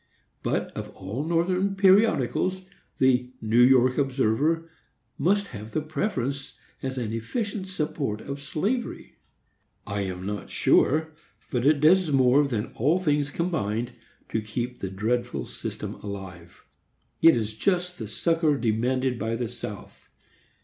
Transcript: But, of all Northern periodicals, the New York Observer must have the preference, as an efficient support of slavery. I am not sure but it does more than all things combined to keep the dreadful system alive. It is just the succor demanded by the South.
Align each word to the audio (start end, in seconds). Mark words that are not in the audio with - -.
But, 0.41 0.71
of 0.75 0.89
all 0.95 1.23
Northern 1.23 1.75
periodicals, 1.75 2.63
the 2.97 3.29
New 3.39 3.61
York 3.61 3.99
Observer 3.99 4.67
must 5.19 5.49
have 5.49 5.73
the 5.73 5.81
preference, 5.81 6.57
as 6.81 6.97
an 6.97 7.13
efficient 7.13 7.67
support 7.67 8.19
of 8.19 8.41
slavery. 8.41 9.17
I 9.85 10.01
am 10.01 10.25
not 10.25 10.49
sure 10.49 11.13
but 11.51 11.67
it 11.67 11.79
does 11.81 12.11
more 12.11 12.47
than 12.47 12.71
all 12.77 12.97
things 12.97 13.29
combined 13.29 13.91
to 14.29 14.41
keep 14.41 14.79
the 14.79 14.89
dreadful 14.89 15.45
system 15.45 15.93
alive. 16.01 16.65
It 17.21 17.37
is 17.37 17.55
just 17.55 17.99
the 17.99 18.07
succor 18.07 18.57
demanded 18.57 19.19
by 19.19 19.35
the 19.35 19.47
South. 19.47 20.09